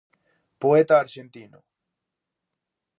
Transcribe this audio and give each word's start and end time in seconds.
Poeta 0.61 0.93
arxentino. 1.01 1.59